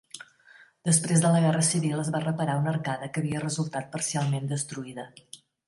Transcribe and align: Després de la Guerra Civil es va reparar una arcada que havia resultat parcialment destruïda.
Després 0.87 1.21
de 1.25 1.31
la 1.35 1.41
Guerra 1.43 1.65
Civil 1.67 1.99
es 2.05 2.09
va 2.17 2.23
reparar 2.25 2.57
una 2.63 2.73
arcada 2.73 3.11
que 3.13 3.23
havia 3.25 3.45
resultat 3.47 3.89
parcialment 3.99 4.51
destruïda. 4.57 5.09